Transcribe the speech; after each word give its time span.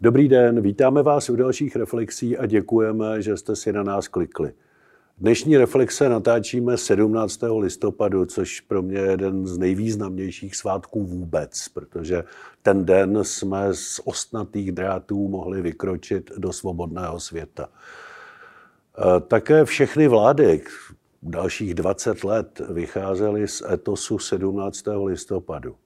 Dobrý 0.00 0.28
den, 0.28 0.60
vítáme 0.60 1.02
vás 1.02 1.30
u 1.30 1.36
dalších 1.36 1.76
reflexí 1.76 2.36
a 2.38 2.46
děkujeme, 2.46 3.22
že 3.22 3.36
jste 3.36 3.56
si 3.56 3.72
na 3.72 3.82
nás 3.82 4.08
klikli. 4.08 4.52
Dnešní 5.18 5.56
reflexe 5.56 6.08
natáčíme 6.08 6.76
17. 6.76 7.40
listopadu, 7.58 8.26
což 8.26 8.60
pro 8.60 8.82
mě 8.82 8.98
je 8.98 9.10
jeden 9.10 9.46
z 9.46 9.58
nejvýznamnějších 9.58 10.56
svátků 10.56 11.04
vůbec, 11.04 11.68
protože 11.68 12.24
ten 12.62 12.84
den 12.84 13.24
jsme 13.24 13.74
z 13.74 14.00
ostnatých 14.04 14.72
drátů 14.72 15.28
mohli 15.28 15.62
vykročit 15.62 16.30
do 16.38 16.52
svobodného 16.52 17.20
světa. 17.20 17.68
E, 18.98 19.20
také 19.20 19.64
všechny 19.64 20.08
vlády 20.08 20.62
dalších 21.22 21.74
20 21.74 22.24
let 22.24 22.60
vycházely 22.70 23.48
z 23.48 23.62
etosu 23.70 24.18
17. 24.18 24.84
listopadu. 25.04 25.76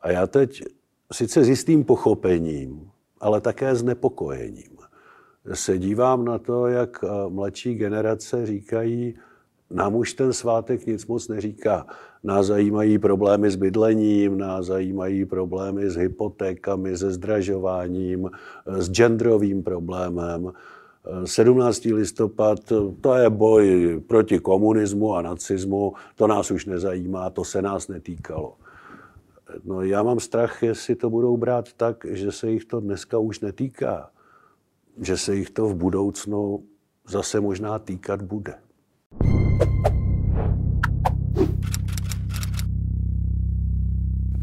A 0.00 0.10
já 0.10 0.26
teď 0.26 0.62
sice 1.12 1.44
s 1.44 1.48
jistým 1.48 1.84
pochopením, 1.84 2.91
ale 3.22 3.40
také 3.40 3.74
s 3.74 3.82
nepokojením 3.82 4.82
se 5.52 5.78
dívám 5.78 6.24
na 6.24 6.38
to, 6.38 6.66
jak 6.66 7.04
eh, 7.04 7.08
mladší 7.28 7.74
generace 7.74 8.46
říkají, 8.46 9.14
nám 9.70 9.94
už 9.94 10.14
ten 10.14 10.32
svátek 10.32 10.86
nic 10.86 11.06
moc 11.06 11.28
neříká. 11.28 11.86
Nás 12.24 12.46
zajímají 12.46 12.98
problémy 12.98 13.50
s 13.50 13.56
bydlením, 13.56 14.38
nás 14.38 14.66
zajímají 14.66 15.24
problémy 15.24 15.90
s 15.90 15.96
hypotékami, 15.96 16.96
se 16.96 17.10
zdražováním, 17.10 18.30
eh, 18.30 18.82
s 18.82 18.90
genderovým 18.90 19.62
problémem. 19.62 20.52
17. 21.24 21.90
Eh, 21.90 21.94
listopad, 21.94 22.58
to 23.00 23.14
je 23.14 23.30
boj 23.30 23.64
proti 24.06 24.38
komunismu 24.38 25.14
a 25.14 25.22
nacismu, 25.22 25.92
to 26.14 26.26
nás 26.26 26.50
už 26.50 26.66
nezajímá, 26.66 27.30
to 27.30 27.44
se 27.44 27.62
nás 27.62 27.88
netýkalo. 27.88 28.54
No 29.64 29.82
já 29.82 30.02
mám 30.02 30.20
strach, 30.20 30.62
jestli 30.62 30.96
to 30.96 31.10
budou 31.10 31.36
brát 31.36 31.72
tak, 31.72 32.06
že 32.10 32.32
se 32.32 32.50
jich 32.50 32.64
to 32.64 32.80
dneska 32.80 33.18
už 33.18 33.40
netýká 33.40 34.10
že 35.00 35.16
se 35.16 35.34
jich 35.36 35.50
to 35.50 35.68
v 35.68 35.74
budoucnu 35.74 36.64
zase 37.08 37.40
možná 37.40 37.78
týkat 37.78 38.22
bude. 38.22 38.54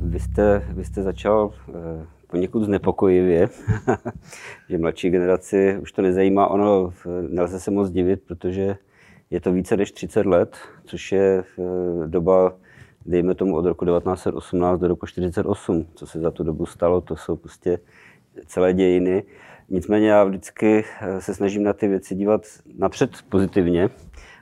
Vy 0.01 0.19
jste, 0.19 0.67
vy 0.69 0.85
jste 0.85 1.03
začal 1.03 1.53
eh, 1.69 2.05
poněkud 2.27 2.63
znepokojivě, 2.63 3.49
že 4.69 4.77
mladší 4.77 5.09
generaci 5.09 5.77
už 5.81 5.91
to 5.91 6.01
nezajímá. 6.01 6.47
Ono 6.47 6.93
nelze 7.29 7.59
se 7.59 7.71
moc 7.71 7.91
divit, 7.91 8.21
protože 8.23 8.77
je 9.29 9.39
to 9.39 9.51
více 9.51 9.77
než 9.77 9.91
30 9.91 10.25
let, 10.25 10.57
což 10.85 11.11
je 11.11 11.43
eh, 11.43 12.07
doba, 12.07 12.55
dejme 13.09 13.35
tomu 13.35 13.55
od 13.55 13.65
roku 13.65 13.85
1918 13.85 14.79
do 14.79 14.87
roku 14.87 15.05
1948. 15.05 15.85
Co 15.95 16.07
se 16.07 16.19
za 16.19 16.31
tu 16.31 16.43
dobu 16.43 16.65
stalo, 16.65 17.01
to 17.01 17.15
jsou 17.15 17.35
prostě 17.35 17.79
celé 18.45 18.73
dějiny. 18.73 19.23
Nicméně 19.69 20.09
já 20.09 20.23
vždycky 20.23 20.85
eh, 21.01 21.21
se 21.21 21.35
snažím 21.35 21.63
na 21.63 21.73
ty 21.73 21.87
věci 21.87 22.15
dívat 22.15 22.41
napřed 22.77 23.09
pozitivně 23.29 23.89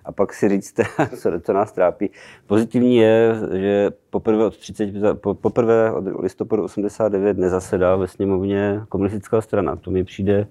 a 0.05 0.11
pak 0.11 0.33
si 0.33 0.49
říct, 0.49 0.79
co, 1.17 1.31
co 1.39 1.53
nás 1.53 1.71
trápí. 1.71 2.09
Pozitivní 2.47 2.97
je, 2.97 3.35
že 3.53 3.91
poprvé 4.09 4.45
od, 4.45 4.57
30, 4.57 4.93
poprvé 5.21 5.91
od 5.91 6.21
listopadu 6.21 6.63
89 6.63 7.37
nezasedá 7.37 7.95
ve 7.95 8.07
sněmovně 8.07 8.81
komunistická 8.89 9.41
strana. 9.41 9.75
To 9.75 9.91
mi 9.91 10.03
přijde, 10.03 10.47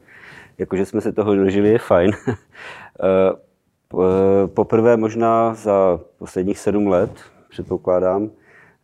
jako 0.58 0.76
že 0.76 0.86
jsme 0.86 1.00
se 1.00 1.12
toho 1.12 1.34
dožili, 1.34 1.68
je 1.68 1.78
fajn. 1.78 2.10
Eh, 3.00 3.32
eh, 3.94 4.46
poprvé 4.46 4.96
možná 4.96 5.54
za 5.54 6.00
posledních 6.18 6.58
sedm 6.58 6.86
let, 6.86 7.10
předpokládám, 7.56 8.30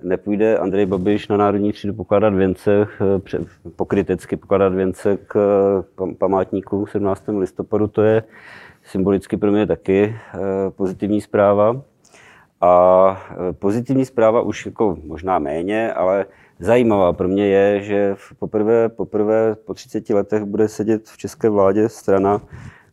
nepůjde 0.03 0.59
Andrej 0.59 0.87
Babiš 0.87 1.29
na 1.29 1.37
Národní 1.37 1.73
třídu 1.73 1.95
pokládat 1.95 2.35
věnce, 2.35 2.87
eh, 3.35 3.45
pokrytecky 3.77 4.37
pokládat 4.37 4.75
věnce 4.75 5.17
k 5.17 5.37
eh, 6.03 6.15
památníku 6.15 6.87
17. 6.87 7.39
listopadu, 7.39 7.87
to 7.87 8.03
je 8.03 8.23
symbolicky 8.85 9.37
pro 9.37 9.53
mě 9.53 9.67
taky 9.67 10.17
eh, 10.35 10.39
pozitivní 10.71 11.21
zpráva. 11.21 11.83
A 12.61 13.23
pozitivní 13.59 14.05
zpráva 14.05 14.41
už 14.41 14.67
jako 14.67 14.97
možná 15.05 15.39
méně, 15.39 15.93
ale 15.93 16.27
zajímavá 16.59 17.13
pro 17.13 17.29
mě 17.29 17.47
je, 17.47 17.83
že 17.83 18.17
poprvé, 18.39 18.89
poprvé 18.89 19.55
po 19.55 19.75
30 19.75 20.11
letech 20.11 20.45
bude 20.45 20.69
sedět 20.69 21.09
v 21.09 21.17
české 21.17 21.49
vládě 21.49 21.89
strana, 21.89 22.41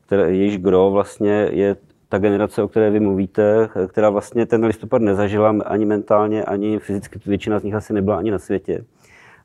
která, 0.06 0.28
jejíž 0.28 0.58
gro 0.58 0.92
vlastně 0.92 1.48
je 1.52 1.76
ta 2.10 2.18
generace, 2.18 2.64
o 2.64 2.68
které 2.68 2.90
vy 2.90 3.00
mluvíte, 3.00 3.70
která 3.88 4.10
vlastně 4.10 4.46
ten 4.46 4.66
listopad 4.66 5.02
nezažila 5.02 5.56
ani 5.66 5.86
mentálně, 5.86 6.44
ani 6.44 6.80
fyzicky, 6.80 7.20
většina 7.26 7.60
z 7.60 7.64
nich 7.64 7.74
asi 7.74 7.94
nebyla 7.94 8.18
ani 8.18 8.32
na 8.32 8.40
světě. 8.40 8.86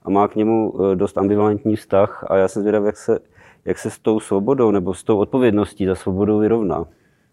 A 0.02 0.10
má 0.10 0.28
k 0.28 0.36
němu 0.36 0.74
eh, 0.92 0.96
dost 0.96 1.18
ambivalentní 1.18 1.76
vztah 1.76 2.24
a 2.28 2.36
já 2.36 2.48
jsem 2.48 2.62
zvědav, 2.62 2.84
jak 2.84 2.96
se, 2.96 3.18
jak 3.64 3.78
se 3.78 3.90
s 3.90 3.98
tou 3.98 4.20
svobodou 4.20 4.70
nebo 4.70 4.94
s 4.94 5.04
tou 5.04 5.18
odpovědností 5.18 5.86
za 5.86 5.94
svobodou 5.94 6.38
vyrovná. 6.38 6.84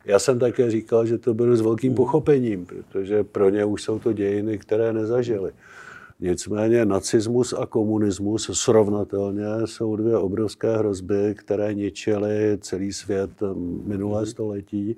Já 0.05 0.19
jsem 0.19 0.39
také 0.39 0.71
říkal, 0.71 1.05
že 1.05 1.17
to 1.17 1.33
bylo 1.33 1.55
s 1.55 1.61
velkým 1.61 1.95
pochopením, 1.95 2.65
protože 2.65 3.23
pro 3.23 3.49
ně 3.49 3.65
už 3.65 3.83
jsou 3.83 3.99
to 3.99 4.13
dějiny, 4.13 4.57
které 4.57 4.93
nezažili. 4.93 5.51
Nicméně 6.21 6.85
nacismus 6.85 7.53
a 7.53 7.65
komunismus 7.65 8.49
srovnatelně 8.53 9.45
jsou 9.65 9.95
dvě 9.95 10.17
obrovské 10.17 10.77
hrozby, 10.77 11.35
které 11.37 11.73
ničily 11.73 12.57
celý 12.61 12.93
svět 12.93 13.29
minulé 13.83 14.25
století. 14.25 14.95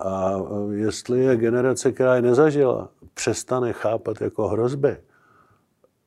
A 0.00 0.34
jestli 0.72 1.20
je 1.20 1.36
generace, 1.36 1.92
která 1.92 2.16
je 2.16 2.22
nezažila, 2.22 2.88
přestane 3.14 3.72
chápat 3.72 4.20
jako 4.20 4.48
hrozby, 4.48 4.96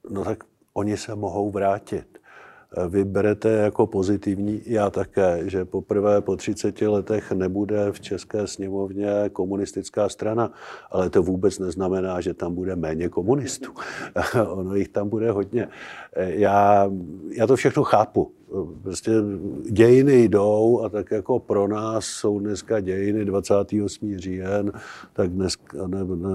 no 0.10 0.24
tak 0.24 0.44
oni 0.74 0.98
se 0.98 1.16
mohou 1.16 1.52
vrátit 1.52 2.17
vy 2.88 3.04
berete 3.04 3.50
jako 3.50 3.88
pozitivní, 3.88 4.62
já 4.66 4.90
také, 4.90 5.42
že 5.46 5.66
poprvé 5.66 6.22
po 6.22 6.36
30 6.36 6.82
letech 6.82 7.32
nebude 7.32 7.92
v 7.92 8.00
České 8.00 8.48
sněmovně 8.48 9.10
komunistická 9.34 10.10
strana, 10.10 10.52
ale 10.92 11.10
to 11.10 11.24
vůbec 11.24 11.60
neznamená, 11.60 12.22
že 12.22 12.34
tam 12.34 12.56
bude 12.56 12.76
méně 12.76 13.10
komunistů. 13.10 13.72
ono 14.48 14.76
jich 14.76 14.88
tam 14.88 15.10
bude 15.10 15.32
hodně. 15.32 15.68
Já, 16.16 16.92
já 17.32 17.48
to 17.48 17.56
všechno 17.56 17.84
chápu. 17.84 18.32
Prostě 18.84 19.12
dějiny 19.72 20.24
jdou 20.24 20.82
a 20.84 20.90
tak 20.90 21.12
jako 21.12 21.40
pro 21.40 21.68
nás 21.68 22.06
jsou 22.06 22.40
dneska 22.40 22.80
dějiny 22.80 23.26
28. 23.26 24.18
říjen, 24.18 24.72
tak 25.14 25.30
dnes, 25.30 25.54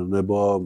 nebo, 0.06 0.62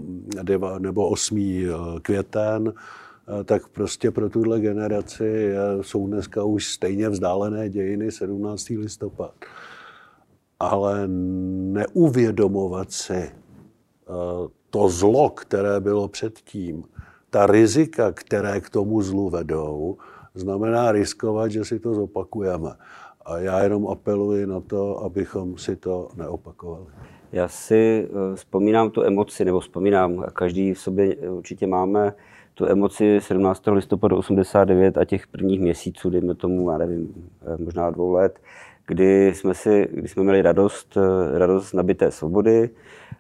nebo 0.79 1.09
8. 1.09 1.69
květen, 2.03 2.73
Eh, 2.73 3.06
tak 3.45 3.69
prostě 3.69 4.11
pro 4.11 4.29
tuhle 4.29 4.61
generaci 4.61 5.53
jsou 5.81 6.07
dneska 6.07 6.45
už 6.45 6.73
stejně 6.73 7.09
vzdálené 7.09 7.69
dějiny 7.69 8.13
17. 8.13 8.69
listopad. 8.69 9.35
Ale 10.61 11.09
neuvědomovat 11.73 12.93
si 12.93 13.15
eh, 13.15 13.33
to 14.71 14.89
zlo, 14.89 15.31
které 15.31 15.81
bylo 15.81 16.09
předtím, 16.09 16.85
ta 17.31 17.47
rizika, 17.47 18.13
které 18.13 18.61
k 18.61 18.71
tomu 18.71 19.03
zlu 19.03 19.31
vedou, 19.31 19.97
znamená 20.35 20.93
riskovat, 20.93 21.51
že 21.51 21.65
si 21.65 21.79
to 21.79 21.95
zopakujeme. 21.95 22.71
A 23.25 23.39
já 23.39 23.63
jenom 23.63 23.89
apeluji 23.89 24.47
na 24.47 24.61
to, 24.61 25.05
abychom 25.05 25.59
si 25.59 25.77
to 25.77 26.09
neopakovali. 26.17 26.87
Já 27.33 27.49
si 27.49 28.09
eh, 28.09 28.37
vzpomínám 28.37 28.91
tu 28.91 29.03
emoci, 29.03 29.45
nebo 29.45 29.61
vzpomínám, 29.61 30.25
každý 30.33 30.75
v 30.75 30.81
sobě 30.81 31.17
určitě 31.17 31.67
máme 31.67 32.13
tu 32.59 32.67
emoci 32.67 33.21
17. 33.21 33.63
listopadu 33.67 34.17
89 34.17 34.99
a 34.99 35.05
těch 35.05 35.27
prvních 35.27 35.61
měsíců, 35.61 36.11
dejme 36.11 36.35
tomu, 36.35 36.71
já 36.71 36.79
nevím, 36.79 37.15
eh, 37.43 37.65
možná 37.65 37.91
dvou 37.91 38.13
let, 38.13 38.41
kdy 38.87 39.35
jsme, 39.35 39.55
si, 39.55 39.89
kdy 39.93 40.09
jsme 40.09 40.23
měli 40.23 40.43
radost, 40.43 40.97
eh, 40.97 41.39
radost 41.39 41.73
nabité 41.73 42.11
svobody, 42.11 42.71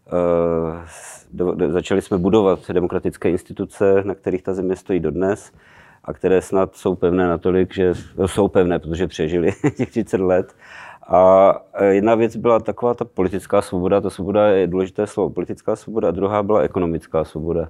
eh, 0.06 0.86
do, 1.32 1.52
do, 1.52 1.72
začali 1.72 2.02
jsme 2.02 2.18
budovat 2.18 2.70
demokratické 2.70 3.30
instituce, 3.30 4.02
na 4.04 4.14
kterých 4.14 4.42
ta 4.42 4.54
země 4.54 4.76
stojí 4.76 5.00
dodnes 5.00 5.52
a 6.04 6.12
které 6.12 6.42
snad 6.42 6.76
jsou 6.76 6.94
pevné 6.94 7.28
natolik, 7.28 7.74
že 7.74 7.92
jsou 8.26 8.48
pevné, 8.48 8.78
protože 8.78 9.06
přežili 9.06 9.52
těch 9.76 9.90
30 9.90 10.20
let 10.20 10.54
a 11.08 11.52
e, 11.74 11.94
jedna 11.94 12.14
věc 12.14 12.36
byla 12.36 12.60
taková 12.60 12.94
ta 12.94 13.04
politická 13.04 13.62
svoboda, 13.62 14.00
ta 14.00 14.10
svoboda 14.10 14.48
je 14.48 14.66
důležité 14.66 15.06
slovo, 15.06 15.30
politická 15.30 15.76
svoboda, 15.76 16.08
a 16.08 16.10
druhá 16.10 16.42
byla 16.42 16.60
ekonomická 16.60 17.24
svoboda. 17.24 17.68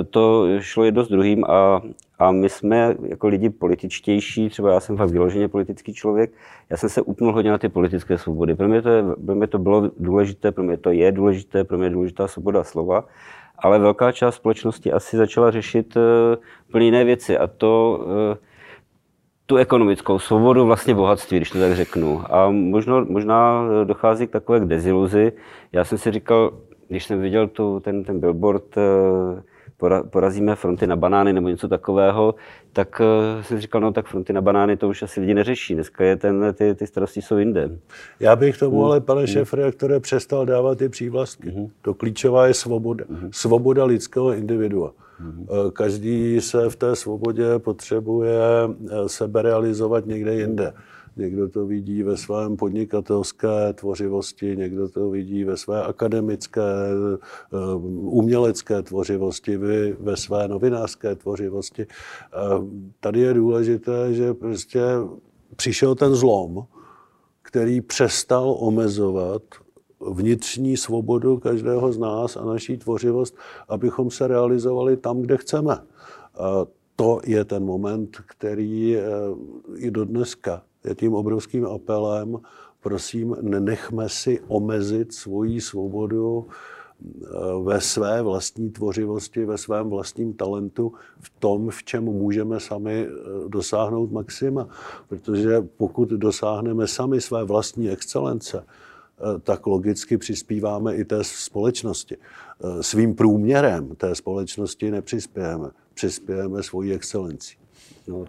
E, 0.00 0.04
to 0.04 0.46
šlo 0.60 0.84
jedno 0.84 1.04
s 1.04 1.08
druhým 1.08 1.44
a, 1.44 1.82
a 2.18 2.32
my 2.32 2.48
jsme 2.48 2.94
jako 3.02 3.28
lidi 3.28 3.50
političtější, 3.50 4.48
třeba 4.48 4.72
já 4.72 4.80
jsem 4.80 4.96
fakt 4.96 5.10
vyloženě 5.10 5.48
politický 5.48 5.94
člověk, 5.94 6.32
já 6.70 6.76
jsem 6.76 6.88
se 6.88 7.02
upnul 7.02 7.32
hodně 7.32 7.50
na 7.50 7.58
ty 7.58 7.68
politické 7.68 8.18
svobody. 8.18 8.54
Pro 8.54 8.68
mě 8.68 8.82
to, 8.82 8.88
je, 8.88 9.04
pro 9.26 9.34
mě 9.34 9.46
to 9.46 9.58
bylo 9.58 9.90
důležité, 9.98 10.52
pro 10.52 10.64
mě 10.64 10.76
to 10.76 10.90
je 10.90 11.12
důležité, 11.12 11.64
pro 11.64 11.78
mě 11.78 11.86
je 11.86 11.90
důležitá 11.90 12.28
svoboda 12.28 12.64
slova, 12.64 13.04
ale 13.58 13.78
velká 13.78 14.12
část 14.12 14.34
společnosti 14.34 14.92
asi 14.92 15.16
začala 15.16 15.50
řešit 15.50 15.96
uh, 15.96 16.02
úplně 16.68 16.84
jiné 16.84 17.04
věci 17.04 17.38
a 17.38 17.46
to 17.46 18.00
tu 19.48 19.56
ekonomickou 19.56 20.18
svobodu, 20.18 20.66
vlastně 20.66 20.94
bohatství, 20.94 21.36
když 21.36 21.50
to 21.50 21.58
tak 21.58 21.76
řeknu. 21.76 22.22
A 22.34 22.50
možno, 22.50 23.04
možná 23.04 23.68
dochází 23.84 24.26
k 24.26 24.30
takové 24.30 24.60
k 24.60 24.64
deziluzi. 24.64 25.32
Já 25.72 25.84
jsem 25.84 25.98
si 25.98 26.10
říkal, 26.10 26.52
když 26.88 27.04
jsem 27.04 27.20
viděl 27.20 27.48
tu, 27.48 27.80
ten, 27.80 28.04
ten 28.04 28.20
billboard, 28.20 28.78
eh, 28.78 29.42
porazíme 30.10 30.56
fronty 30.56 30.86
na 30.86 30.96
banány 30.96 31.32
nebo 31.32 31.48
něco 31.48 31.68
takového, 31.68 32.34
tak 32.72 33.00
uh, 33.00 33.42
jsem 33.42 33.60
říkal, 33.60 33.80
no 33.80 33.92
tak 33.92 34.06
fronty 34.06 34.32
na 34.32 34.40
banány 34.40 34.76
to 34.76 34.88
už 34.88 35.02
asi 35.02 35.20
lidi 35.20 35.34
neřeší. 35.34 35.74
Dneska 35.74 36.04
je 36.04 36.16
ten, 36.16 36.54
ty, 36.54 36.74
ty 36.74 36.86
starosti 36.86 37.22
jsou 37.22 37.36
jinde. 37.36 37.70
Já 38.20 38.36
bych 38.36 38.58
tomu 38.58 38.76
hmm. 38.76 38.84
ale, 38.84 39.00
pane 39.00 39.20
hmm. 39.20 39.26
šéf 39.26 39.54
redaktore, 39.54 40.00
přestal 40.00 40.46
dávat 40.46 40.78
ty 40.78 40.88
přívlastky. 40.88 41.50
Hmm. 41.50 41.68
To 41.82 41.94
klíčová 41.94 42.46
je 42.46 42.54
svoboda. 42.54 43.04
Hmm. 43.10 43.30
Svoboda 43.32 43.84
lidského 43.84 44.34
individua. 44.34 44.92
Hmm. 45.18 45.46
Každý 45.72 46.40
se 46.40 46.70
v 46.70 46.76
té 46.76 46.96
svobodě 46.96 47.58
potřebuje 47.58 48.40
sebe 49.06 49.42
realizovat 49.42 50.06
někde 50.06 50.34
jinde. 50.34 50.72
Někdo 51.16 51.48
to 51.48 51.66
vidí 51.66 52.02
ve 52.02 52.16
svém 52.16 52.56
podnikatelské 52.56 53.72
tvořivosti, 53.74 54.56
někdo 54.56 54.88
to 54.88 55.10
vidí 55.10 55.44
ve 55.44 55.56
své 55.56 55.82
akademické, 55.82 56.60
eh, 56.60 57.74
umělecké 57.94 58.82
tvořivosti, 58.82 59.56
vy 59.56 59.96
ve 60.00 60.16
své 60.16 60.48
novinářské 60.48 61.14
tvořivosti. 61.14 61.86
Tady 63.00 63.20
je 63.20 63.34
důležité, 63.34 64.14
že 64.14 64.34
prostě 64.34 64.80
přišel 65.56 65.94
ten 65.94 66.14
zlom, 66.14 66.66
který 67.42 67.80
přestal 67.80 68.56
omezovat 68.58 69.42
vnitřní 70.00 70.76
svobodu 70.76 71.36
každého 71.36 71.92
z 71.92 71.98
nás 71.98 72.36
a 72.36 72.44
naší 72.44 72.76
tvořivost, 72.76 73.36
abychom 73.68 74.10
se 74.10 74.26
realizovali 74.26 74.96
tam, 74.96 75.22
kde 75.22 75.36
chceme. 75.36 75.78
To 76.98 77.20
je 77.26 77.44
ten 77.44 77.64
moment, 77.64 78.16
který 78.26 78.96
eh, 78.96 79.02
i 79.76 79.90
do 79.90 80.04
dneska 80.04 80.62
je 80.84 80.94
tím 80.94 81.14
obrovským 81.14 81.66
apelem, 81.66 82.38
prosím, 82.80 83.36
nenechme 83.40 84.08
si 84.08 84.40
omezit 84.48 85.14
svoji 85.14 85.60
svobodu 85.60 86.46
eh, 86.46 87.26
ve 87.62 87.80
své 87.80 88.22
vlastní 88.22 88.70
tvořivosti, 88.70 89.44
ve 89.44 89.58
svém 89.58 89.90
vlastním 89.90 90.34
talentu, 90.34 90.92
v 91.20 91.30
tom, 91.38 91.70
v 91.70 91.84
čem 91.84 92.04
můžeme 92.04 92.60
sami 92.60 93.06
eh, 93.06 93.48
dosáhnout 93.48 94.12
maxima. 94.12 94.68
Protože 95.08 95.60
pokud 95.76 96.08
dosáhneme 96.08 96.86
sami 96.86 97.20
své 97.20 97.44
vlastní 97.44 97.90
excelence, 97.90 98.64
tak 99.42 99.66
logicky 99.66 100.18
přispíváme 100.18 100.94
i 100.94 101.04
té 101.04 101.24
společnosti. 101.24 102.16
Svým 102.80 103.14
průměrem 103.14 103.96
té 103.96 104.14
společnosti 104.14 104.90
nepřispějeme, 104.90 105.70
přispějeme 105.94 106.62
svojí 106.62 106.92
excelencí. 106.92 107.56
No, 108.08 108.24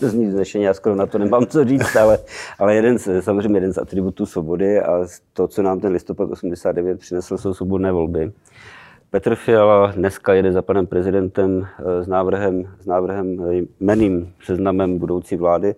to 0.00 0.08
zní 0.08 0.30
znešeně, 0.30 0.66
já 0.66 0.74
skoro 0.74 0.94
na 0.94 1.06
to 1.06 1.18
nemám 1.18 1.46
co 1.46 1.64
říct, 1.64 1.96
ale, 1.96 2.18
ale 2.58 2.74
jeden 2.74 2.98
z, 2.98 3.22
samozřejmě 3.22 3.56
jeden 3.56 3.72
z 3.72 3.78
atributů 3.78 4.26
svobody 4.26 4.80
a 4.80 5.06
to, 5.32 5.48
co 5.48 5.62
nám 5.62 5.80
ten 5.80 5.92
listopad 5.92 6.30
89 6.30 7.00
přinesl, 7.00 7.38
jsou 7.38 7.54
svobodné 7.54 7.92
volby. 7.92 8.32
Petr 9.10 9.34
Fiala 9.34 9.92
dneska 9.92 10.34
jede 10.34 10.52
za 10.52 10.62
panem 10.62 10.86
prezidentem 10.86 11.66
eh, 11.78 12.04
s 12.04 12.06
návrhem, 12.06 12.74
s 12.80 12.86
návrhem 12.86 13.40
eh, 13.40 13.62
jmeným 13.80 14.32
seznamem 14.44 14.98
budoucí 14.98 15.36
vlády. 15.36 15.74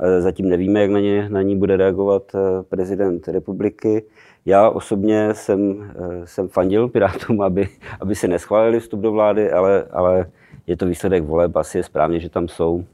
Eh, 0.00 0.20
zatím 0.20 0.48
nevíme, 0.48 0.80
jak 0.80 0.90
na, 0.90 1.00
ně, 1.00 1.28
na 1.28 1.42
ní 1.42 1.56
bude 1.56 1.76
reagovat 1.76 2.32
prezident 2.68 3.28
republiky. 3.28 4.04
Já 4.46 4.70
osobně 4.70 5.34
jsem, 5.34 5.92
jsem 6.24 6.48
fandil 6.48 6.88
Pirátům, 6.88 7.42
aby, 7.42 7.68
aby 8.00 8.14
se 8.14 8.28
neschválili 8.28 8.80
vstup 8.80 9.00
do 9.00 9.12
vlády, 9.12 9.52
ale, 9.52 9.84
ale 9.90 10.26
je 10.66 10.76
to 10.76 10.86
výsledek 10.86 11.24
voleb, 11.24 11.56
asi 11.56 11.78
je 11.78 11.82
správně, 11.82 12.20
že 12.20 12.28
tam 12.28 12.48
jsou. 12.48 12.84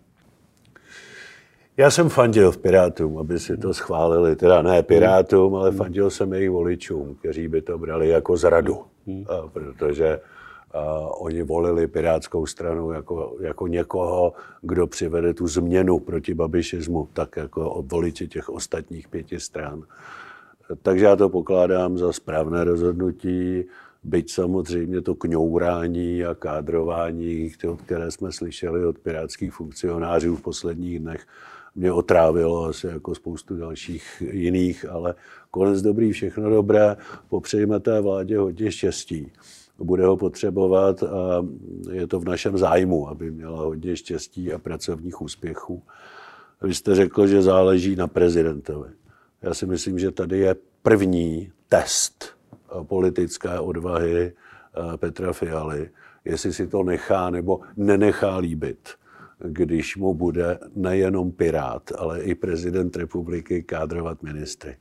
Já 1.76 1.90
jsem 1.90 2.08
fandil 2.08 2.52
v 2.52 2.58
Pirátům, 2.58 3.18
aby 3.18 3.38
si 3.38 3.56
to 3.56 3.74
schválili. 3.74 4.36
Teda 4.36 4.62
ne 4.62 4.82
Pirátům, 4.82 5.54
ale 5.54 5.72
fandil 5.72 6.10
jsem 6.10 6.32
jejich 6.32 6.50
voličům, 6.50 7.14
kteří 7.14 7.48
by 7.48 7.62
to 7.62 7.78
brali 7.78 8.08
jako 8.08 8.36
zradu. 8.36 8.78
Hmm. 9.06 9.24
Protože 9.52 10.20
oni 11.18 11.42
volili 11.42 11.86
Pirátskou 11.86 12.46
stranu 12.46 12.92
jako, 12.92 13.36
jako 13.40 13.66
někoho, 13.66 14.32
kdo 14.62 14.86
přivede 14.86 15.34
tu 15.34 15.46
změnu 15.46 15.98
proti 15.98 16.34
babišismu, 16.34 17.08
tak 17.12 17.36
jako 17.36 17.84
voliči 17.86 18.28
těch 18.28 18.48
ostatních 18.48 19.08
pěti 19.08 19.40
stran. 19.40 19.82
Takže 20.82 21.04
já 21.04 21.16
to 21.16 21.28
pokládám 21.28 21.98
za 21.98 22.12
správné 22.12 22.64
rozhodnutí, 22.64 23.64
byť 24.04 24.32
samozřejmě 24.32 25.00
to 25.00 25.14
kňourání 25.14 26.24
a 26.24 26.34
kádrování, 26.34 27.50
které 27.86 28.10
jsme 28.10 28.32
slyšeli 28.32 28.86
od 28.86 28.98
pirátských 28.98 29.52
funkcionářů 29.52 30.36
v 30.36 30.42
posledních 30.42 30.98
dnech, 30.98 31.26
mě 31.74 31.92
otrávilo 31.92 32.64
asi 32.64 32.86
jako 32.86 33.14
spoustu 33.14 33.56
dalších 33.56 34.22
jiných, 34.30 34.84
ale 34.90 35.14
konec 35.50 35.82
dobrý, 35.82 36.12
všechno 36.12 36.50
dobré. 36.50 36.96
Popřejme 37.28 37.80
té 37.80 38.00
vládě 38.00 38.38
hodně 38.38 38.72
štěstí. 38.72 39.32
Bude 39.78 40.06
ho 40.06 40.16
potřebovat 40.16 41.02
a 41.02 41.46
je 41.92 42.06
to 42.06 42.20
v 42.20 42.24
našem 42.24 42.58
zájmu, 42.58 43.08
aby 43.08 43.30
měla 43.30 43.60
hodně 43.60 43.96
štěstí 43.96 44.52
a 44.52 44.58
pracovních 44.58 45.20
úspěchů. 45.20 45.82
Vy 46.62 46.74
jste 46.74 46.94
řekl, 46.94 47.26
že 47.26 47.42
záleží 47.42 47.96
na 47.96 48.06
prezidentovi. 48.06 48.90
Já 49.42 49.54
si 49.54 49.66
myslím, 49.66 49.98
že 49.98 50.10
tady 50.10 50.38
je 50.38 50.56
první 50.82 51.52
test 51.68 52.24
politické 52.82 53.60
odvahy 53.60 54.32
eh, 54.32 54.96
Petra 54.96 55.32
Fialy, 55.32 55.90
jestli 56.24 56.52
si 56.52 56.66
to 56.66 56.82
nechá 56.82 57.30
nebo 57.30 57.60
nenechá 57.76 58.36
líbit 58.36 58.88
když 59.44 59.96
mu 59.96 60.14
bude 60.14 60.58
nejenom 60.74 61.32
Pirát, 61.32 61.92
ale 61.98 62.22
i 62.22 62.34
prezident 62.34 62.96
republiky 62.96 63.62
kádrovat 63.62 64.22
ministry. 64.22 64.76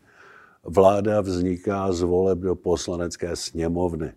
Vláda 0.63 1.21
vzniká 1.21 1.91
z 1.91 2.01
voleb 2.01 2.39
do 2.39 2.55
poslanecké 2.55 3.35
sněmovny. 3.35 4.13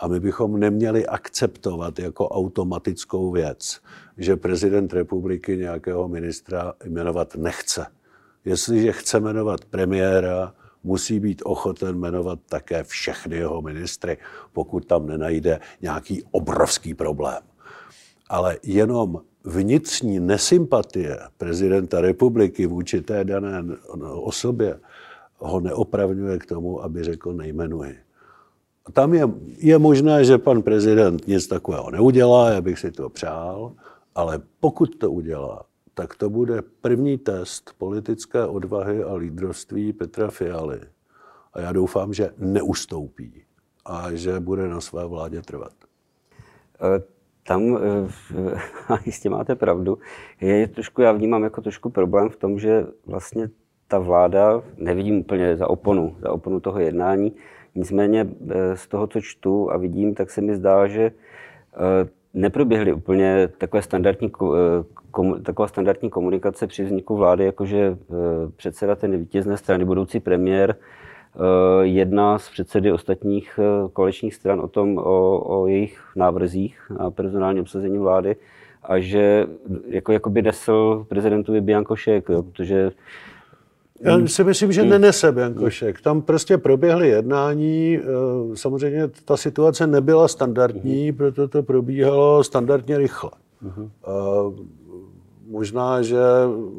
A 0.00 0.08
my 0.08 0.20
bychom 0.20 0.60
neměli 0.60 1.06
akceptovat 1.06 1.98
jako 1.98 2.28
automatickou 2.28 3.30
věc, 3.30 3.80
že 4.16 4.36
prezident 4.36 4.92
republiky 4.92 5.56
nějakého 5.56 6.08
ministra 6.08 6.72
jmenovat 6.84 7.36
nechce. 7.36 7.86
Jestliže 8.44 8.92
chce 8.92 9.20
jmenovat 9.20 9.64
premiéra, 9.64 10.54
musí 10.84 11.20
být 11.20 11.42
ochoten 11.44 11.98
jmenovat 11.98 12.38
také 12.48 12.84
všechny 12.84 13.36
jeho 13.36 13.62
ministry, 13.62 14.18
pokud 14.52 14.86
tam 14.86 15.06
nenajde 15.06 15.60
nějaký 15.80 16.22
obrovský 16.30 16.94
problém. 16.94 17.42
Ale 18.28 18.58
jenom 18.62 19.20
vnitřní 19.44 20.20
nesympatie 20.20 21.18
prezidenta 21.36 22.00
republiky 22.00 22.66
vůči 22.66 23.00
té 23.00 23.24
dané 23.24 23.62
osobě 24.14 24.80
ho 25.36 25.60
neopravňuje 25.60 26.38
k 26.38 26.46
tomu, 26.46 26.82
aby 26.84 27.04
řekl 27.04 27.32
nejmenuji. 27.32 27.96
Tam 28.92 29.14
je, 29.14 29.28
je 29.58 29.78
možné, 29.78 30.24
že 30.24 30.38
pan 30.38 30.62
prezident 30.62 31.26
nic 31.26 31.46
takového 31.46 31.90
neudělá, 31.90 32.50
já 32.50 32.60
bych 32.60 32.78
si 32.78 32.90
to 32.90 33.08
přál, 33.08 33.72
ale 34.14 34.40
pokud 34.60 34.96
to 34.96 35.10
udělá, 35.10 35.64
tak 35.94 36.14
to 36.14 36.30
bude 36.30 36.62
první 36.80 37.18
test 37.18 37.74
politické 37.78 38.46
odvahy 38.46 39.04
a 39.04 39.14
lídrovství 39.14 39.92
Petra 39.92 40.30
Fialy. 40.30 40.80
A 41.52 41.60
já 41.60 41.72
doufám, 41.72 42.14
že 42.14 42.30
neustoupí 42.38 43.42
a 43.84 44.12
že 44.12 44.40
bude 44.40 44.68
na 44.68 44.80
své 44.80 45.06
vládě 45.06 45.42
trvat. 45.42 45.72
Uh 46.82 47.20
tam 47.50 47.78
a 48.88 48.98
jistě 49.06 49.30
máte 49.30 49.54
pravdu. 49.54 49.98
Je 50.40 50.68
trošku, 50.68 51.02
já 51.02 51.12
vnímám 51.12 51.42
jako 51.42 51.60
trošku 51.60 51.90
problém 51.90 52.28
v 52.28 52.36
tom, 52.36 52.58
že 52.58 52.86
vlastně 53.06 53.48
ta 53.88 53.98
vláda, 53.98 54.62
nevidím 54.76 55.18
úplně 55.18 55.56
za 55.56 55.70
oponu, 55.70 56.16
za 56.20 56.32
oponu 56.32 56.60
toho 56.60 56.78
jednání, 56.78 57.32
nicméně 57.74 58.26
eh, 58.50 58.76
z 58.76 58.86
toho, 58.86 59.06
co 59.06 59.20
čtu 59.20 59.72
a 59.72 59.76
vidím, 59.76 60.14
tak 60.14 60.30
se 60.30 60.40
mi 60.40 60.54
zdá, 60.54 60.86
že 60.86 61.02
eh, 61.02 62.08
neproběhly 62.34 62.92
úplně 62.92 63.48
takové 63.58 63.82
standardní, 63.82 64.30
eh, 64.44 65.40
taková 65.42 65.68
standardní 65.68 66.10
komunikace 66.10 66.66
při 66.66 66.84
vzniku 66.84 67.16
vlády, 67.16 67.44
jakože 67.44 67.98
předseda 68.56 68.96
té 68.96 69.08
nevítězné 69.08 69.56
strany, 69.56 69.84
budoucí 69.84 70.20
premiér, 70.20 70.76
jedna 71.82 72.38
z 72.38 72.50
předsedy 72.50 72.92
ostatních 72.92 73.60
koaličních 73.92 74.34
stran 74.34 74.60
o 74.60 74.68
tom, 74.68 74.98
o, 74.98 75.38
o 75.38 75.66
jejich 75.66 76.00
návrzích 76.16 76.90
na 76.98 77.10
personální 77.10 77.60
obsazení 77.60 77.98
vlády 77.98 78.36
a 78.82 78.98
že 78.98 79.46
jako, 79.88 80.12
jako 80.12 80.30
by 80.30 80.42
nesl 80.42 81.06
prezidentovi 81.08 81.60
Biankošek, 81.60 82.24
protože 82.24 82.90
já 84.00 84.26
si 84.26 84.44
myslím, 84.44 84.72
že 84.72 84.84
nenese 84.84 85.32
Biankošek. 85.32 86.00
Tam 86.00 86.22
prostě 86.22 86.58
proběhly 86.58 87.08
jednání. 87.08 87.98
Eh, 87.98 88.06
samozřejmě 88.56 89.10
ta 89.24 89.36
situace 89.36 89.86
nebyla 89.86 90.28
standardní, 90.28 91.12
proto 91.12 91.48
to 91.48 91.62
probíhalo 91.62 92.44
standardně 92.44 92.98
rychle. 92.98 93.30
Uh-huh. 93.66 93.90
Možná, 95.48 96.02
že 96.02 96.18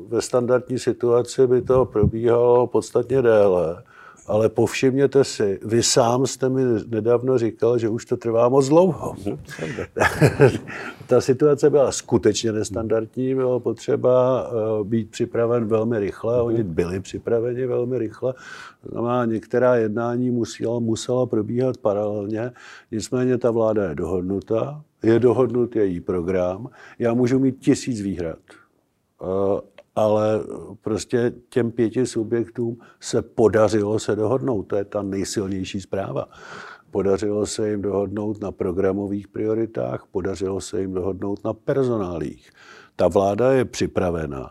ve 0.07 0.21
standardní 0.21 0.79
situaci 0.79 1.47
by 1.47 1.61
to 1.61 1.85
probíhalo 1.85 2.67
podstatně 2.67 3.21
déle 3.21 3.83
ale 4.31 4.49
povšimněte 4.49 5.23
si, 5.23 5.59
vy 5.65 5.83
sám 5.83 6.27
jste 6.27 6.49
mi 6.49 6.61
nedávno 6.87 7.37
říkal, 7.37 7.77
že 7.77 7.89
už 7.89 8.05
to 8.05 8.17
trvá 8.17 8.49
moc 8.49 8.69
dlouho. 8.69 9.15
Mhm, 9.25 9.39
Ta 11.07 11.21
situace 11.21 11.69
byla 11.69 11.91
skutečně 11.91 12.51
nestandardní, 12.51 13.35
bylo 13.35 13.59
potřeba 13.59 14.45
eh, 14.49 14.83
být 14.83 15.11
připraven 15.11 15.65
velmi 15.65 15.99
rychle, 15.99 16.37
mhm. 16.37 16.45
oni 16.45 16.63
byli 16.63 16.99
připraveni 16.99 17.65
velmi 17.65 17.97
rychle, 17.97 18.33
znamená, 18.91 19.25
některá 19.25 19.75
jednání 19.75 20.31
musela, 20.31 20.79
musela 20.79 21.25
probíhat 21.25 21.77
paralelně, 21.77 22.51
nicméně 22.91 23.37
ta 23.37 23.51
vláda 23.51 23.89
je 23.89 23.95
dohodnuta, 23.95 24.81
je 25.03 25.19
dohodnut 25.19 25.75
její 25.75 25.99
program, 25.99 26.69
já 26.99 27.13
můžu 27.13 27.39
mít 27.39 27.59
tisíc 27.59 28.01
výhrad, 28.01 28.39
eh, 29.21 29.71
ale 29.95 30.43
prostě 30.81 31.33
těm 31.49 31.71
pěti 31.71 32.05
subjektům 32.05 32.77
se 32.99 33.21
podařilo 33.21 33.99
se 33.99 34.15
dohodnout. 34.15 34.63
To 34.63 34.75
je 34.75 34.85
ta 34.85 35.01
nejsilnější 35.01 35.81
zpráva. 35.81 36.25
Podařilo 36.91 37.45
se 37.45 37.69
jim 37.69 37.81
dohodnout 37.81 38.41
na 38.41 38.51
programových 38.51 39.27
prioritách, 39.27 40.05
podařilo 40.11 40.61
se 40.61 40.81
jim 40.81 40.93
dohodnout 40.93 41.43
na 41.43 41.53
personálích. 41.53 42.49
Ta 42.95 43.07
vláda 43.07 43.51
je 43.51 43.65
připravena. 43.65 44.49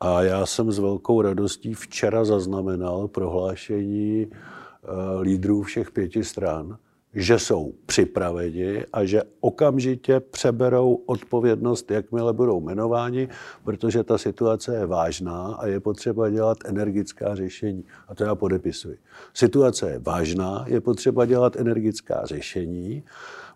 A 0.00 0.22
já 0.22 0.46
jsem 0.46 0.72
s 0.72 0.78
velkou 0.78 1.22
radostí 1.22 1.74
včera 1.74 2.24
zaznamenal 2.24 3.08
prohlášení 3.08 4.26
eh, 4.26 5.20
lídrů 5.20 5.62
všech 5.62 5.90
pěti 5.90 6.24
stran, 6.24 6.78
že 7.14 7.38
jsou 7.38 7.72
připraveni 7.86 8.84
a 8.92 9.04
že 9.04 9.22
okamžitě 9.40 10.20
přeberou 10.20 10.94
odpovědnost, 10.94 11.90
jakmile 11.90 12.32
budou 12.32 12.60
jmenováni, 12.60 13.28
protože 13.64 14.04
ta 14.04 14.18
situace 14.18 14.76
je 14.76 14.86
vážná 14.86 15.54
a 15.58 15.66
je 15.66 15.80
potřeba 15.80 16.30
dělat 16.30 16.58
energická 16.64 17.34
řešení. 17.34 17.84
A 18.08 18.14
to 18.14 18.24
já 18.24 18.34
podepisuji. 18.34 18.98
Situace 19.34 19.90
je 19.90 19.98
vážná, 19.98 20.64
je 20.68 20.80
potřeba 20.80 21.26
dělat 21.26 21.56
energická 21.56 22.22
řešení. 22.24 23.02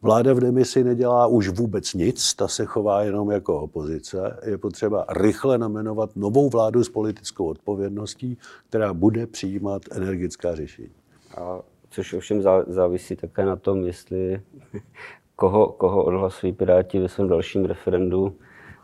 Vláda 0.02 0.34
v 0.34 0.40
demisi 0.40 0.84
nedělá 0.84 1.26
už 1.26 1.48
vůbec 1.48 1.94
nic, 1.94 2.34
ta 2.34 2.48
se 2.48 2.64
chová 2.64 3.02
jenom 3.02 3.30
jako 3.30 3.60
opozice. 3.60 4.38
Je 4.46 4.58
potřeba 4.58 5.04
rychle 5.08 5.58
namenovat 5.58 6.16
novou 6.16 6.50
vládu 6.50 6.84
s 6.84 6.88
politickou 6.88 7.46
odpovědností, 7.46 8.38
která 8.68 8.94
bude 8.94 9.26
přijímat 9.26 9.82
energická 9.90 10.54
řešení. 10.54 10.94
A 11.36 11.62
což 11.94 12.12
ovšem 12.12 12.42
závisí 12.66 13.16
také 13.16 13.44
na 13.44 13.56
tom, 13.56 13.84
jestli 13.84 14.40
koho, 15.36 15.66
koho 15.66 16.04
odhlasují 16.04 16.52
Piráti 16.52 16.98
ve 16.98 17.08
svém 17.08 17.28
dalším 17.28 17.64
referendu 17.64 18.36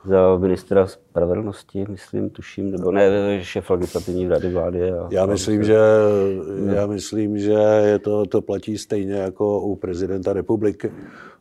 za 0.04 0.36
ministra 0.36 0.86
spravedlnosti, 0.86 1.86
myslím, 1.88 2.30
tuším, 2.30 2.70
nebo 2.70 2.92
ne, 2.92 3.44
šéf 3.44 3.70
legislativní 3.70 4.28
rady 4.28 4.52
vlády. 4.52 4.92
A 4.92 5.08
já 5.10 5.26
myslím, 5.26 5.64
že, 5.64 5.78
já 6.74 6.86
myslím, 6.86 7.38
že 7.38 7.52
je 7.84 7.98
to, 7.98 8.26
to 8.26 8.42
platí 8.42 8.78
stejně 8.78 9.14
jako 9.14 9.60
u 9.60 9.76
prezidenta 9.76 10.32
republiky. 10.32 10.92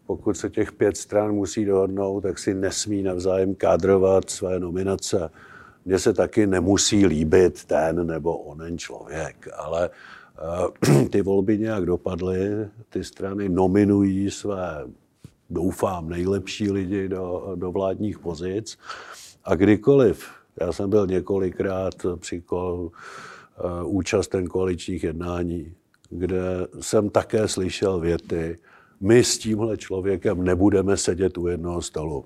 Pokud 0.05 0.37
se 0.37 0.49
těch 0.49 0.71
pět 0.71 0.97
stran 0.97 1.31
musí 1.31 1.65
dohodnout, 1.65 2.21
tak 2.21 2.39
si 2.39 2.53
nesmí 2.53 3.03
navzájem 3.03 3.55
kádrovat 3.55 4.29
své 4.29 4.59
nominace. 4.59 5.29
Mně 5.85 5.99
se 5.99 6.13
taky 6.13 6.47
nemusí 6.47 7.05
líbit 7.05 7.65
ten 7.65 8.07
nebo 8.07 8.37
onen 8.37 8.77
člověk, 8.77 9.47
ale 9.57 9.89
ty 11.09 11.21
volby 11.21 11.57
nějak 11.57 11.85
dopadly, 11.85 12.39
ty 12.89 13.03
strany 13.03 13.49
nominují 13.49 14.31
své, 14.31 14.85
doufám, 15.49 16.09
nejlepší 16.09 16.71
lidi 16.71 17.09
do, 17.09 17.53
do 17.55 17.71
vládních 17.71 18.19
pozic 18.19 18.77
a 19.43 19.55
kdykoliv, 19.55 20.29
já 20.61 20.73
jsem 20.73 20.89
byl 20.89 21.07
několikrát 21.07 21.93
při 22.15 22.43
uh, 22.51 22.89
účasten 23.83 24.47
koaličních 24.47 25.03
jednání, 25.03 25.73
kde 26.09 26.41
jsem 26.81 27.09
také 27.09 27.47
slyšel 27.47 27.99
věty, 27.99 28.57
my 29.01 29.23
s 29.23 29.37
tímhle 29.37 29.77
člověkem 29.77 30.43
nebudeme 30.43 30.97
sedět 30.97 31.37
u 31.37 31.47
jednoho 31.47 31.81
stolu. 31.81 32.25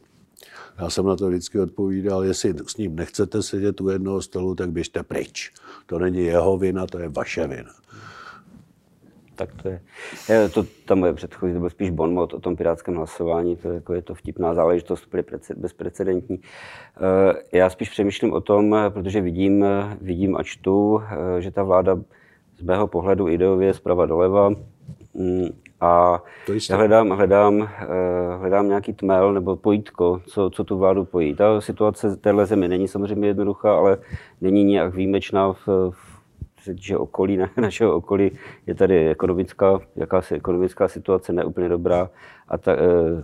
Já 0.79 0.89
jsem 0.89 1.05
na 1.05 1.15
to 1.15 1.27
vždycky 1.27 1.59
odpovídal, 1.59 2.23
jestli 2.23 2.53
s 2.67 2.77
ním 2.77 2.95
nechcete 2.95 3.43
sedět 3.43 3.81
u 3.81 3.89
jednoho 3.89 4.21
stolu, 4.21 4.55
tak 4.55 4.71
běžte 4.71 5.03
pryč. 5.03 5.51
To 5.85 5.99
není 5.99 6.23
jeho 6.23 6.57
vina, 6.57 6.87
to 6.87 6.99
je 6.99 7.09
vaše 7.09 7.47
vina. 7.47 7.71
Tak 9.35 9.61
to 9.61 9.69
je, 9.69 9.81
je 10.29 10.49
to, 10.49 10.65
ta 10.85 10.95
moje 10.95 11.13
předchozí, 11.13 11.53
to 11.53 11.59
byl 11.59 11.69
spíš 11.69 11.89
bonmot 11.89 12.33
o 12.33 12.39
tom 12.39 12.55
pirátském 12.55 12.95
hlasování, 12.95 13.55
to 13.55 13.67
je, 13.67 13.75
jako 13.75 13.93
je 13.93 14.01
to 14.01 14.13
vtipná 14.13 14.53
záležitost, 14.53 15.07
bezprecedentní. 15.55 16.39
Eh, 16.41 17.57
já 17.57 17.69
spíš 17.69 17.89
přemýšlím 17.89 18.33
o 18.33 18.41
tom, 18.41 18.75
protože 18.89 19.21
vidím, 19.21 19.65
vidím 20.01 20.35
a 20.35 20.43
čtu, 20.43 21.01
eh, 21.01 21.41
že 21.41 21.51
ta 21.51 21.63
vláda 21.63 21.99
z 22.57 22.61
mého 22.61 22.87
pohledu 22.87 23.27
ideově 23.27 23.73
zprava 23.73 24.05
doleva 24.05 24.51
a 25.83 26.23
já 26.69 26.77
hledám, 26.77 27.09
hledám, 27.09 27.61
eh, 27.61 28.37
hledám 28.37 28.67
nějaký 28.67 28.93
tmel 28.93 29.33
nebo 29.33 29.55
pojítko, 29.55 30.21
co, 30.27 30.49
co 30.49 30.63
tu 30.63 30.77
vládu 30.77 31.05
pojí. 31.05 31.35
Ta 31.35 31.61
situace 31.61 32.17
téhle 32.17 32.45
zemi 32.45 32.67
není 32.67 32.87
samozřejmě 32.87 33.27
jednoduchá, 33.27 33.77
ale 33.77 33.97
není 34.41 34.63
nějak 34.63 34.95
výjimečná 34.95 35.53
v, 35.53 35.67
v 35.67 36.13
že 36.75 36.97
okolí, 36.97 37.37
našeho 37.61 37.95
okolí 37.95 38.31
je 38.67 38.75
tady 38.75 39.09
ekonomická, 39.09 39.79
jakási 39.95 40.35
ekonomická 40.35 40.87
situace 40.87 41.33
neúplně 41.33 41.69
dobrá, 41.69 42.09
a 42.47 42.57
ta, 42.57 42.73
eh, 42.73 42.77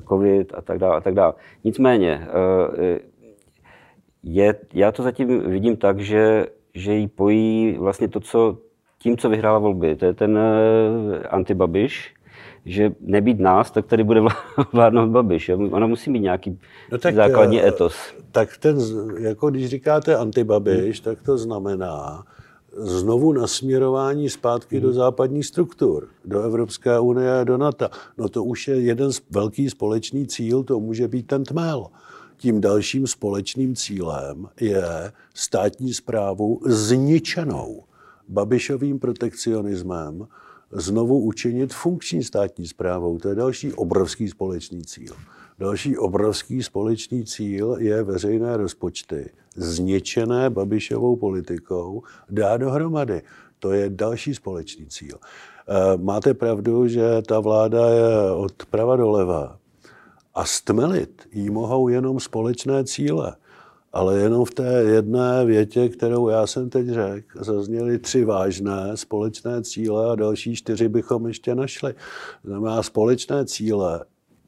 covid 0.10 0.54
a 0.54 0.62
tak 0.62 0.80
dále 0.80 0.98
a 0.98 1.01
tak 1.01 1.13
dále. 1.13 1.34
Nicméně, 1.63 2.28
eh, 2.28 3.00
je, 4.24 4.56
já 4.74 4.92
to 4.92 5.04
zatím 5.04 5.50
vidím 5.50 5.78
tak, 5.78 6.00
že, 6.00 6.48
že 6.74 6.94
jí 6.94 7.08
pojí 7.08 7.78
vlastně 7.80 8.08
to, 8.08 8.20
co 8.20 8.58
tím, 8.98 9.18
co 9.18 9.30
vyhrála 9.30 9.60
volby. 9.60 9.96
To 9.96 10.06
je 10.06 10.13
ten 10.13 10.39
antibabiš, 11.30 12.18
že 12.66 12.92
nebýt 13.01 13.39
nás, 13.39 13.72
tak 13.72 13.86
tady 13.86 14.04
bude 14.04 14.22
vládnout 14.74 15.10
Babiš. 15.10 15.50
Ona 15.50 15.88
musí 15.88 16.10
mít 16.10 16.20
nějaký 16.20 16.60
no 16.92 16.98
tak, 16.98 17.16
základní 17.16 17.66
etos. 17.66 17.96
Tak 18.32 18.58
ten, 18.58 18.78
jako 19.20 19.50
když 19.50 19.70
říkáte 19.70 20.16
antibabiš, 20.16 21.01
hmm. 21.01 21.04
tak 21.04 21.25
to 21.25 21.38
znamená, 21.38 22.24
znovu 22.78 23.34
nasměrování 23.34 24.30
zpátky 24.30 24.75
hmm. 24.75 24.84
do 24.84 24.94
západních 24.94 25.46
struktur, 25.46 26.08
do 26.25 26.42
Evropské 26.42 27.00
unie 27.00 27.39
a 27.39 27.44
do 27.44 27.58
NATO. 27.58 27.89
No 28.18 28.30
to 28.30 28.44
už 28.44 28.68
je 28.68 28.82
jeden 28.82 29.12
velký 29.30 29.70
společný 29.70 30.28
cíl, 30.28 30.63
to 30.63 30.80
může 30.80 31.08
být 31.08 31.28
ten 31.28 31.44
tmel. 31.44 31.88
Tím 32.38 32.62
dalším 32.62 33.08
společným 33.08 33.75
cílem 33.75 34.48
je 34.62 35.12
státní 35.34 35.94
zprávu 35.94 36.62
zničenou 36.66 37.84
Babišovým 38.30 39.00
protekcionismem 39.00 40.28
znovu 40.71 41.19
učinit 41.19 41.73
funkční 41.73 42.23
státní 42.23 42.67
zprávou. 42.67 43.17
To 43.17 43.29
je 43.29 43.35
další 43.35 43.73
obrovský 43.73 44.27
společný 44.27 44.85
cíl. 44.85 45.15
Další 45.59 45.97
obrovský 45.97 46.63
společný 46.63 47.25
cíl 47.25 47.75
je 47.79 48.03
veřejné 48.03 48.57
rozpočty, 48.57 49.29
zničené 49.55 50.49
Babišovou 50.49 51.15
politikou, 51.15 52.03
dá 52.29 52.57
dohromady. 52.57 53.21
To 53.59 53.71
je 53.71 53.89
další 53.89 54.35
společný 54.35 54.85
cíl. 54.85 55.17
Eh, 55.21 55.97
máte 55.97 56.33
pravdu, 56.33 56.88
že 56.88 57.21
ta 57.27 57.39
vláda 57.39 57.89
je 57.89 58.31
od 58.31 58.65
prava 58.65 58.95
doleva 58.95 59.59
a 60.35 60.45
stmelit 60.45 61.27
jí 61.31 61.49
mohou 61.49 61.88
jenom 61.88 62.19
společné 62.19 62.83
cíle. 62.83 63.35
Ale 63.93 64.19
jenom 64.19 64.46
v 64.46 64.51
té 64.51 64.84
jedné 64.84 65.46
větě, 65.46 65.89
kterou 65.89 66.29
já 66.29 66.48
jsem 66.48 66.69
teď 66.69 66.88
řekl, 66.88 67.43
zazněly 67.43 68.00
tři 68.00 68.25
vážné 68.25 68.98
společné 68.98 69.63
cíle 69.63 70.12
a 70.12 70.15
další 70.15 70.55
čtyři 70.55 70.89
bychom 70.89 71.27
ještě 71.27 71.55
našli. 71.55 71.93
Znamená 72.43 72.84
společné 72.84 73.46
cíle 73.46 74.05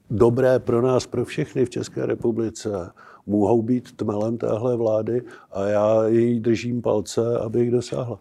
dobré 0.10 0.60
pro 0.60 0.82
nás, 0.82 1.08
pro 1.08 1.26
všechny 1.26 1.66
v 1.66 1.70
České 1.70 2.06
republice, 2.06 2.92
mohou 3.28 3.62
být 3.62 3.92
tmelem 3.92 4.38
téhle 4.38 4.78
vlády 4.78 5.22
a 5.52 5.64
já 5.64 6.08
jí 6.08 6.40
držím 6.40 6.82
palce, 6.82 7.40
aby 7.40 7.60
jich 7.60 7.72
dosáhla. 7.72 8.20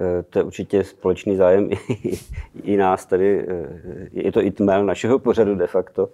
Eh, 0.00 0.22
to 0.22 0.38
je 0.38 0.42
určitě 0.42 0.84
společný 0.84 1.36
zájem 1.36 1.70
i 2.62 2.76
nás 2.76 3.06
tady. 3.06 3.46
Eh, 3.48 4.08
je 4.12 4.32
to 4.32 4.42
i 4.42 4.50
tmel 4.50 4.86
našeho 4.86 5.18
pořadu 5.18 5.54
de 5.54 5.66
facto. 5.66 6.08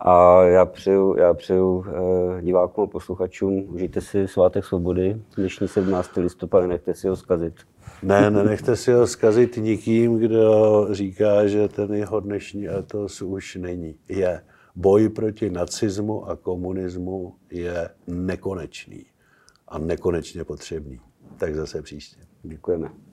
A 0.00 0.42
já 0.42 0.66
přeju, 0.66 1.16
já 1.18 1.34
přeju 1.34 1.84
eh, 1.88 2.42
divákům 2.42 2.84
a 2.84 2.86
posluchačům, 2.86 3.74
užijte 3.74 4.00
si 4.00 4.28
svátek 4.28 4.64
svobody, 4.64 5.22
dnešní 5.36 5.68
17. 5.68 6.16
listopad, 6.16 6.66
nechte 6.66 6.94
si 6.94 7.08
ho 7.08 7.16
zkazit. 7.16 7.54
Ne, 8.02 8.30
nenechte 8.30 8.76
si 8.76 8.92
ho 8.92 9.06
zkazit 9.06 9.56
nikým, 9.56 10.18
kdo 10.18 10.88
říká, 10.90 11.46
že 11.46 11.68
ten 11.68 11.94
jeho 11.94 12.20
dnešní 12.20 12.68
etos 12.68 13.22
už 13.22 13.54
není. 13.54 13.94
Je. 14.08 14.42
Boj 14.76 15.08
proti 15.08 15.50
nacismu 15.50 16.28
a 16.28 16.36
komunismu 16.36 17.34
je 17.50 17.88
nekonečný 18.06 19.06
a 19.68 19.78
nekonečně 19.78 20.44
potřebný. 20.44 21.00
Tak 21.36 21.54
zase 21.54 21.82
příště. 21.82 22.20
Děkujeme. 22.42 23.07